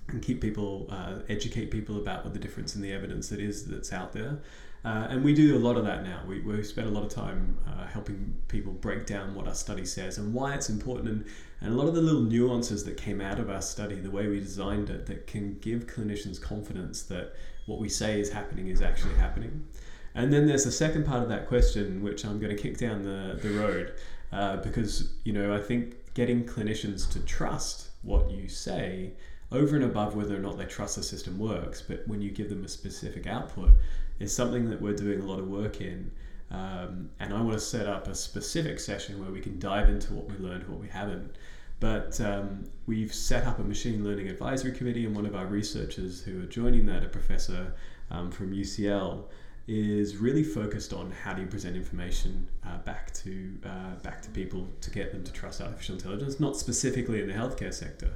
and 0.09 0.23
keep 0.23 0.41
people, 0.41 0.87
uh, 0.91 1.21
educate 1.29 1.71
people 1.71 1.97
about 1.97 2.25
what 2.25 2.33
the 2.33 2.41
difference 2.41 2.77
in 2.77 2.83
the 2.83 2.93
evidence 2.93 3.29
that 3.29 3.41
is 3.41 3.67
that's 3.67 3.93
out 3.93 4.13
there. 4.13 4.39
Uh, 4.85 5.09
and 5.11 5.25
we 5.25 5.35
do 5.35 5.57
a 5.57 5.59
lot 5.59 5.77
of 5.77 5.85
that 5.85 6.05
now. 6.05 6.21
We, 6.29 6.41
we 6.41 6.63
spend 6.63 6.87
a 6.87 6.91
lot 6.91 7.03
of 7.03 7.09
time 7.09 7.59
uh, 7.67 7.87
helping 7.87 8.37
people 8.47 8.73
break 8.73 9.05
down 9.05 9.35
what 9.35 9.49
our 9.49 9.55
study 9.55 9.85
says 9.85 10.19
and 10.19 10.33
why 10.33 10.55
it's 10.55 10.69
important, 10.69 11.09
and, 11.09 11.27
and 11.61 11.73
a 11.73 11.77
lot 11.77 11.89
of 11.89 11.95
the 11.95 12.01
little 12.01 12.21
nuances 12.21 12.85
that 12.85 12.97
came 12.97 13.21
out 13.21 13.41
of 13.41 13.51
our 13.51 13.63
study, 13.63 13.97
the 13.97 14.11
way 14.11 14.29
we 14.29 14.39
designed 14.39 14.89
it, 14.89 15.07
that 15.07 15.27
can 15.27 15.59
give 15.59 15.89
clinicians 15.89 16.41
confidence 16.41 17.03
that 17.05 17.35
what 17.67 17.81
we 17.81 17.89
say 17.89 18.21
is 18.21 18.31
happening 18.31 18.69
is 18.69 18.81
actually 18.81 19.15
happening. 19.15 19.67
And 20.15 20.33
then 20.33 20.47
there's 20.47 20.65
the 20.65 20.73
second 20.73 21.05
part 21.05 21.23
of 21.23 21.29
that 21.31 21.49
question, 21.49 22.03
which 22.03 22.25
I'm 22.25 22.39
going 22.39 22.55
to 22.55 22.63
kick 22.63 22.79
down 22.79 23.03
the, 23.03 23.39
the 23.43 23.51
road, 23.51 23.93
uh, 24.33 24.59
because 24.59 25.13
you 25.25 25.33
know 25.33 25.55
I 25.55 25.61
think 25.61 26.15
getting 26.15 26.45
clinicians 26.45 27.11
to 27.13 27.21
trust 27.21 27.89
what 28.03 28.31
you 28.31 28.49
say 28.49 29.13
over 29.53 29.77
and 29.77 29.85
above 29.85 30.17
whether 30.17 30.37
or 30.37 30.41
not 30.41 30.59
they 30.59 30.65
trust 30.65 30.97
the 30.97 31.03
system 31.03 31.39
works, 31.39 31.83
but 31.83 32.07
when 32.07 32.21
you 32.21 32.31
give 32.31 32.49
them 32.49 32.65
a 32.65 32.69
specific 32.69 33.27
output, 33.27 33.71
is 34.19 34.35
something 34.35 34.69
that 34.71 34.81
we're 34.81 34.95
doing 34.95 35.21
a 35.21 35.25
lot 35.25 35.39
of 35.39 35.49
work 35.49 35.81
in. 35.81 36.11
Um, 36.51 37.11
and 37.21 37.35
I 37.35 37.41
want 37.41 37.53
to 37.53 37.61
set 37.61 37.87
up 37.87 38.07
a 38.07 38.15
specific 38.15 38.81
session 38.81 39.21
where 39.21 39.31
we 39.31 39.41
can 39.41 39.59
dive 39.59 39.89
into 39.89 40.15
what 40.15 40.29
we 40.31 40.37
learned, 40.39 40.69
what 40.69 40.81
we 40.81 40.89
haven't. 40.89 41.37
But 41.79 42.21
um, 42.21 42.65
we've 42.87 43.13
set 43.13 43.47
up 43.47 43.59
a 43.59 43.63
machine 43.63 44.03
learning 44.03 44.29
advisory 44.29 44.73
committee, 44.73 45.05
and 45.05 45.15
one 45.15 45.27
of 45.27 45.35
our 45.35 45.47
researchers 45.47 46.23
who 46.23 46.43
are 46.43 46.47
joining 46.47 46.87
that, 46.87 47.05
a 47.05 47.09
professor 47.09 47.75
um, 48.11 48.31
from 48.31 48.53
UCL, 48.53 49.25
is 49.69 50.17
really 50.17 50.45
focused 50.45 50.93
on 50.93 51.11
how 51.11 51.35
do 51.35 51.43
you 51.43 51.49
present 51.49 51.77
information 51.77 52.49
uh, 52.65 52.79
back 52.79 53.13
to 53.13 53.59
uh, 53.65 53.97
back 54.03 54.23
to 54.23 54.31
people 54.31 54.69
to 54.81 54.91
get 54.91 55.11
them 55.11 55.25
to 55.25 55.33
trust 55.33 55.61
artificial 55.61 55.97
intelligence, 55.97 56.39
not 56.39 56.57
specifically 56.57 57.21
in 57.21 57.27
the 57.27 57.35
healthcare 57.35 57.75
sector, 57.75 58.13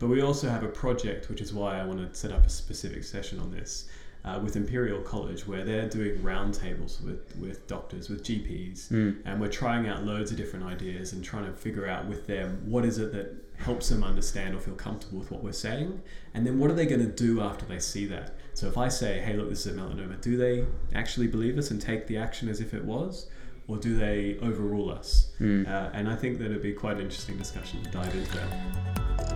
but 0.00 0.08
we 0.08 0.22
also 0.22 0.48
have 0.48 0.64
a 0.64 0.68
project, 0.68 1.28
which 1.28 1.40
is 1.40 1.52
why 1.52 1.78
I 1.78 1.84
want 1.84 2.00
to 2.00 2.18
set 2.18 2.32
up 2.32 2.44
a 2.44 2.48
specific 2.48 3.04
session 3.04 3.38
on 3.38 3.52
this, 3.52 3.86
uh, 4.24 4.40
with 4.42 4.56
Imperial 4.56 5.00
College 5.02 5.46
where 5.46 5.62
they're 5.62 5.88
doing 5.88 6.18
roundtables 6.18 7.02
with, 7.04 7.36
with 7.36 7.66
doctors, 7.66 8.08
with 8.08 8.24
GPs, 8.24 8.88
mm. 8.88 9.16
and 9.24 9.40
we're 9.40 9.48
trying 9.48 9.88
out 9.88 10.04
loads 10.04 10.30
of 10.30 10.36
different 10.38 10.64
ideas 10.64 11.12
and 11.12 11.22
trying 11.22 11.44
to 11.44 11.52
figure 11.52 11.86
out 11.86 12.06
with 12.06 12.26
them 12.26 12.62
what 12.66 12.84
is 12.84 12.98
it 12.98 13.12
that 13.12 13.36
helps 13.58 13.90
them 13.90 14.02
understand 14.02 14.54
or 14.54 14.58
feel 14.58 14.74
comfortable 14.74 15.18
with 15.18 15.30
what 15.30 15.44
we're 15.44 15.52
saying, 15.52 16.00
and 16.32 16.46
then 16.46 16.58
what 16.58 16.70
are 16.70 16.74
they 16.74 16.86
going 16.86 17.00
to 17.00 17.12
do 17.12 17.42
after 17.42 17.66
they 17.66 17.78
see 17.78 18.06
that. 18.06 18.36
So 18.54 18.68
if 18.68 18.78
I 18.78 18.88
say, 18.88 19.20
hey, 19.20 19.34
look, 19.34 19.50
this 19.50 19.66
is 19.66 19.76
a 19.76 19.78
melanoma, 19.78 20.20
do 20.20 20.36
they 20.38 20.64
actually 20.94 21.26
believe 21.26 21.58
us 21.58 21.70
and 21.70 21.80
take 21.80 22.06
the 22.06 22.16
action 22.16 22.48
as 22.48 22.60
if 22.60 22.72
it 22.72 22.84
was? 22.84 23.28
Or 23.68 23.76
do 23.76 23.96
they 23.96 24.36
overrule 24.42 24.90
us? 24.90 25.32
Mm. 25.38 25.68
Uh, 25.68 25.90
and 25.92 26.08
I 26.08 26.16
think 26.16 26.38
that 26.38 26.46
it'd 26.46 26.62
be 26.62 26.72
quite 26.72 26.96
an 26.96 27.02
interesting 27.02 27.36
discussion 27.36 27.80
to 27.84 27.90
dive 27.90 28.12
into 28.12 28.32
that. 28.32 29.29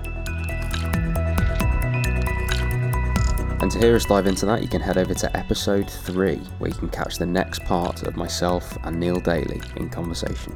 And 3.64 3.72
to 3.72 3.78
hear 3.78 3.96
us 3.96 4.04
dive 4.04 4.26
into 4.26 4.44
that, 4.44 4.60
you 4.60 4.68
can 4.68 4.82
head 4.82 4.98
over 4.98 5.14
to 5.14 5.34
episode 5.34 5.88
3, 5.88 6.36
where 6.58 6.68
you 6.68 6.76
can 6.76 6.90
catch 6.90 7.16
the 7.16 7.24
next 7.24 7.64
part 7.64 8.02
of 8.02 8.14
myself 8.14 8.76
and 8.84 9.00
Neil 9.00 9.18
Daly 9.20 9.58
in 9.76 9.88
conversation. 9.88 10.54